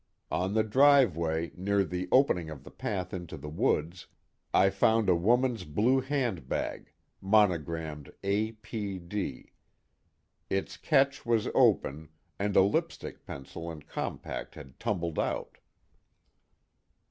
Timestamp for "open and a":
11.53-12.63